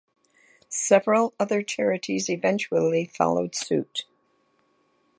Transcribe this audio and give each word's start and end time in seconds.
Several 0.67 1.35
other 1.39 1.61
charities 1.61 2.27
eventually 2.27 3.05
followed 3.05 3.53
suit. 3.53 4.05